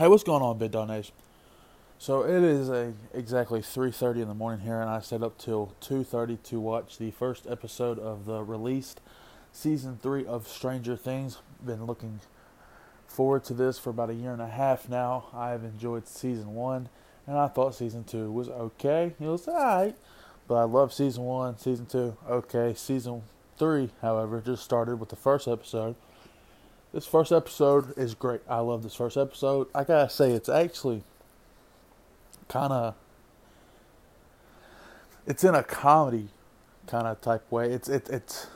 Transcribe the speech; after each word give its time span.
Hey, 0.00 0.08
what's 0.08 0.24
going 0.24 0.40
on, 0.40 0.56
Big 0.56 0.70
Dog 0.70 0.88
Nation? 0.88 1.14
So 1.98 2.22
it 2.22 2.42
is 2.42 2.70
a 2.70 2.94
exactly 3.12 3.60
3:30 3.60 4.22
in 4.22 4.28
the 4.28 4.34
morning 4.34 4.64
here, 4.64 4.80
and 4.80 4.88
I 4.88 5.00
stayed 5.00 5.22
up 5.22 5.36
till 5.36 5.74
2:30 5.82 6.38
to 6.44 6.58
watch 6.58 6.96
the 6.96 7.10
first 7.10 7.46
episode 7.46 7.98
of 7.98 8.24
the 8.24 8.42
released 8.42 9.02
season 9.52 9.98
three 10.02 10.24
of 10.24 10.48
Stranger 10.48 10.96
Things. 10.96 11.42
Been 11.62 11.84
looking 11.84 12.20
forward 13.08 13.44
to 13.44 13.52
this 13.52 13.78
for 13.78 13.90
about 13.90 14.08
a 14.08 14.14
year 14.14 14.32
and 14.32 14.40
a 14.40 14.48
half 14.48 14.88
now. 14.88 15.26
I 15.34 15.50
have 15.50 15.64
enjoyed 15.64 16.08
season 16.08 16.54
one, 16.54 16.88
and 17.26 17.36
I 17.36 17.48
thought 17.48 17.74
season 17.74 18.04
two 18.04 18.32
was 18.32 18.48
okay. 18.48 19.14
It 19.20 19.26
was 19.26 19.46
alright, 19.46 19.98
but 20.48 20.54
I 20.54 20.64
love 20.64 20.94
season 20.94 21.24
one, 21.26 21.58
season 21.58 21.84
two, 21.84 22.16
okay. 22.26 22.72
Season 22.72 23.20
three, 23.58 23.90
however, 24.00 24.40
just 24.40 24.64
started 24.64 24.98
with 24.98 25.10
the 25.10 25.16
first 25.16 25.46
episode 25.46 25.94
this 26.92 27.06
first 27.06 27.32
episode 27.32 27.96
is 27.96 28.14
great. 28.14 28.40
I 28.48 28.58
love 28.58 28.82
this 28.82 28.94
first 28.94 29.16
episode. 29.16 29.68
I 29.74 29.84
gotta 29.84 30.10
say, 30.10 30.32
it's 30.32 30.48
actually 30.48 31.04
kind 32.48 32.72
of 32.72 32.94
it's 35.26 35.44
in 35.44 35.54
a 35.54 35.62
comedy 35.62 36.28
kind 36.86 37.06
of 37.06 37.20
type 37.20 37.50
way. 37.50 37.70
It's 37.70 37.88
it, 37.88 38.08
it's 38.08 38.48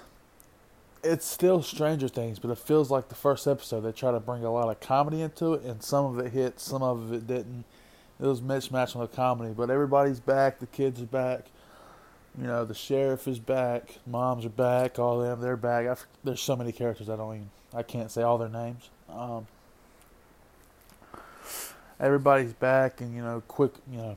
it's 1.03 1.27
still 1.27 1.63
Stranger 1.63 2.09
Things, 2.09 2.39
but 2.39 2.51
it 2.51 2.59
feels 2.59 2.91
like 2.91 3.09
the 3.09 3.15
first 3.15 3.47
episode. 3.47 3.83
They 3.83 3.93
try 3.93 4.11
to 4.11 4.21
bring 4.21 4.45
a 4.45 4.51
lot 4.51 4.69
of 4.69 4.81
comedy 4.81 5.21
into 5.21 5.55
it, 5.55 5.63
and 5.63 5.83
some 5.83 6.07
of 6.07 6.25
it 6.25 6.33
hit, 6.33 6.59
some 6.59 6.83
of 6.83 7.13
it 7.13 7.27
didn't. 7.27 7.65
It 8.21 8.27
was 8.27 8.41
mismatched 8.41 8.97
with 8.97 9.11
the 9.11 9.17
comedy, 9.17 9.53
but 9.55 9.71
everybody's 9.71 10.21
back. 10.21 10.61
The 10.61 10.67
kids 10.67 11.03
are 11.03 11.07
back. 11.07 11.47
You 12.39 12.47
know, 12.47 12.65
the 12.65 12.75
sheriff 12.75 13.29
is 13.29 13.39
back. 13.39 13.99
Moms 14.07 14.45
are 14.45 14.51
back. 14.51 14.99
All 14.99 15.23
of 15.23 15.29
them, 15.29 15.41
they're 15.41 15.57
back. 15.57 15.87
I, 15.87 15.97
there's 16.25 16.41
so 16.41 16.57
many 16.57 16.73
characters 16.73 17.09
I 17.09 17.17
don't 17.17 17.35
even 17.35 17.51
I 17.73 17.83
can't 17.83 18.11
say 18.11 18.23
all 18.23 18.39
their 18.39 18.49
names. 18.49 18.89
Um, 19.09 19.47
everybody's 21.99 22.53
back, 22.53 23.01
and 23.01 23.15
you 23.15 23.23
know, 23.23 23.43
quick, 23.49 23.73
you 23.91 23.99
know, 23.99 24.17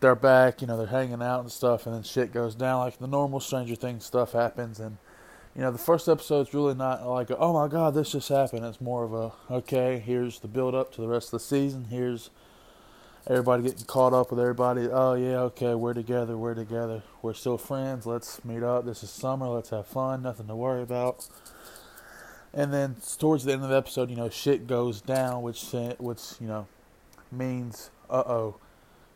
they're 0.00 0.14
back. 0.14 0.60
You 0.60 0.68
know, 0.68 0.76
they're 0.76 0.86
hanging 0.86 1.22
out 1.22 1.40
and 1.40 1.50
stuff, 1.50 1.86
and 1.86 1.94
then 1.94 2.02
shit 2.02 2.32
goes 2.32 2.54
down. 2.54 2.80
Like 2.80 2.98
the 2.98 3.06
normal 3.06 3.40
Stranger 3.40 3.74
Things 3.74 4.04
stuff 4.04 4.32
happens, 4.32 4.78
and 4.78 4.98
you 5.56 5.62
know, 5.62 5.70
the 5.70 5.78
first 5.78 6.08
episode's 6.08 6.52
really 6.52 6.74
not 6.74 7.06
like, 7.06 7.30
oh 7.30 7.52
my 7.52 7.66
god, 7.66 7.94
this 7.94 8.12
just 8.12 8.28
happened. 8.28 8.64
It's 8.64 8.80
more 8.80 9.04
of 9.04 9.14
a, 9.14 9.32
okay, 9.50 9.98
here's 10.04 10.38
the 10.40 10.48
build 10.48 10.74
up 10.74 10.92
to 10.94 11.00
the 11.00 11.08
rest 11.08 11.28
of 11.28 11.32
the 11.32 11.40
season. 11.40 11.86
Here's 11.90 12.30
everybody 13.26 13.64
getting 13.64 13.84
caught 13.86 14.12
up 14.12 14.30
with 14.30 14.40
everybody. 14.40 14.88
Oh 14.90 15.14
yeah, 15.14 15.40
okay, 15.40 15.74
we're 15.74 15.94
together, 15.94 16.36
we're 16.36 16.54
together, 16.54 17.02
we're 17.22 17.34
still 17.34 17.58
friends. 17.58 18.06
Let's 18.06 18.44
meet 18.44 18.62
up. 18.62 18.84
This 18.84 19.02
is 19.02 19.10
summer. 19.10 19.48
Let's 19.48 19.70
have 19.70 19.86
fun. 19.86 20.22
Nothing 20.22 20.46
to 20.46 20.54
worry 20.54 20.82
about. 20.82 21.26
And 22.54 22.72
then 22.72 22.96
towards 23.18 23.44
the 23.44 23.52
end 23.52 23.62
of 23.64 23.68
the 23.68 23.76
episode, 23.76 24.10
you 24.10 24.16
know, 24.16 24.30
shit 24.30 24.66
goes 24.66 25.00
down, 25.00 25.42
which 25.42 25.72
which 25.98 26.20
you 26.40 26.46
know 26.46 26.66
means 27.32 27.90
uh 28.08 28.22
oh, 28.26 28.56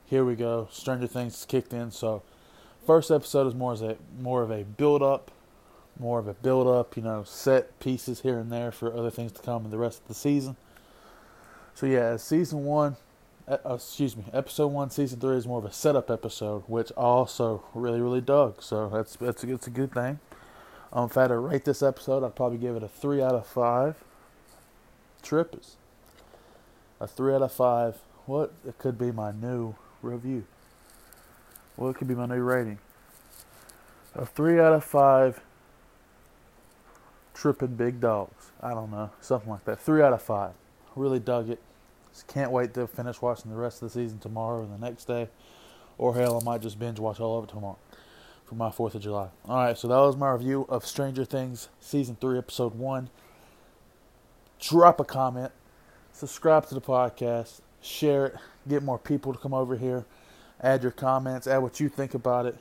here 0.06 0.24
we 0.24 0.34
go. 0.34 0.68
Stranger 0.70 1.06
Things 1.06 1.46
kicked 1.48 1.72
in. 1.72 1.90
So 1.90 2.22
first 2.86 3.10
episode 3.10 3.46
is 3.46 3.54
more 3.54 3.72
as 3.72 3.82
a 3.82 3.96
more 4.20 4.42
of 4.42 4.50
a 4.50 4.64
build 4.64 5.02
up, 5.02 5.30
more 5.98 6.18
of 6.18 6.26
a 6.26 6.34
build 6.34 6.66
up. 6.66 6.96
You 6.96 7.02
know, 7.02 7.22
set 7.22 7.78
pieces 7.78 8.20
here 8.20 8.38
and 8.38 8.50
there 8.50 8.72
for 8.72 8.92
other 8.94 9.10
things 9.10 9.32
to 9.32 9.42
come 9.42 9.64
in 9.64 9.70
the 9.70 9.78
rest 9.78 10.02
of 10.02 10.08
the 10.08 10.14
season. 10.14 10.56
So 11.74 11.86
yeah, 11.86 12.16
season 12.16 12.64
one, 12.64 12.96
uh, 13.50 13.74
excuse 13.74 14.16
me, 14.16 14.24
episode 14.32 14.68
one, 14.68 14.90
season 14.90 15.20
three 15.20 15.36
is 15.36 15.46
more 15.46 15.58
of 15.58 15.64
a 15.64 15.72
setup 15.72 16.10
episode, 16.10 16.62
which 16.66 16.92
I 16.96 17.02
also 17.02 17.64
really 17.74 18.00
really 18.00 18.20
dug. 18.20 18.62
So 18.62 18.88
that's 18.88 19.16
that's 19.16 19.44
a, 19.44 19.52
it's 19.52 19.66
a 19.66 19.70
good 19.70 19.92
thing. 19.92 20.20
Um, 20.92 21.06
if 21.06 21.16
I 21.16 21.22
had 21.22 21.28
to 21.28 21.38
rate 21.38 21.64
this 21.64 21.82
episode, 21.82 22.24
I'd 22.24 22.34
probably 22.34 22.58
give 22.58 22.76
it 22.76 22.82
a 22.82 22.88
3 22.88 23.22
out 23.22 23.34
of 23.34 23.46
5. 23.46 23.96
Trippers. 25.22 25.76
A 27.00 27.06
3 27.06 27.34
out 27.34 27.42
of 27.42 27.52
5. 27.52 27.96
What? 28.26 28.52
It 28.66 28.78
could 28.78 28.98
be 28.98 29.12
my 29.12 29.30
new 29.30 29.76
review. 30.02 30.44
What 31.76 31.96
could 31.96 32.08
be 32.08 32.14
my 32.14 32.26
new 32.26 32.42
rating? 32.42 32.78
A 34.14 34.26
3 34.26 34.58
out 34.58 34.72
of 34.72 34.84
5. 34.84 35.40
Tripping 37.34 37.76
big 37.76 38.00
dogs. 38.00 38.50
I 38.60 38.74
don't 38.74 38.90
know. 38.90 39.10
Something 39.20 39.50
like 39.50 39.64
that. 39.66 39.80
3 39.80 40.02
out 40.02 40.12
of 40.12 40.22
5. 40.22 40.52
Really 40.96 41.20
dug 41.20 41.50
it. 41.50 41.60
Just 42.12 42.26
can't 42.26 42.50
wait 42.50 42.74
to 42.74 42.86
finish 42.86 43.20
watching 43.22 43.50
the 43.50 43.56
rest 43.56 43.82
of 43.82 43.92
the 43.92 44.00
season 44.00 44.18
tomorrow 44.18 44.62
or 44.62 44.66
the 44.66 44.78
next 44.78 45.04
day. 45.06 45.28
Or 45.98 46.14
hell, 46.14 46.40
I 46.40 46.44
might 46.44 46.62
just 46.62 46.78
binge 46.78 46.98
watch 46.98 47.20
all 47.20 47.38
of 47.38 47.44
it 47.44 47.50
tomorrow 47.50 47.78
for 48.46 48.54
my 48.54 48.70
4th 48.70 48.94
of 48.94 49.02
July. 49.02 49.28
All 49.46 49.56
right, 49.56 49.78
so 49.78 49.86
that 49.88 49.96
was 49.96 50.16
my 50.16 50.30
review 50.30 50.66
of 50.68 50.84
Stranger 50.84 51.24
Things 51.24 51.68
Season 51.78 52.16
3, 52.20 52.38
Episode 52.38 52.74
1. 52.74 53.10
Drop 54.58 54.98
a 54.98 55.04
comment, 55.04 55.52
subscribe 56.12 56.66
to 56.66 56.74
the 56.74 56.80
podcast, 56.80 57.60
share 57.80 58.26
it, 58.26 58.34
get 58.68 58.82
more 58.82 58.98
people 58.98 59.32
to 59.32 59.38
come 59.38 59.54
over 59.54 59.76
here, 59.76 60.04
add 60.60 60.82
your 60.82 60.90
comments, 60.90 61.46
add 61.46 61.58
what 61.58 61.80
you 61.80 61.88
think 61.88 62.12
about 62.12 62.46
it. 62.46 62.56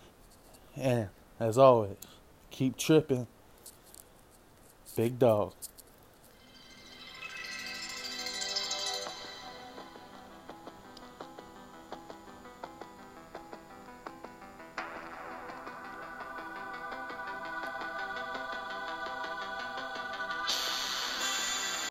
And 0.75 1.09
as 1.39 1.57
always, 1.57 1.95
keep 2.51 2.77
tripping. 2.77 3.27
Big 4.95 5.17
dog. 5.17 5.53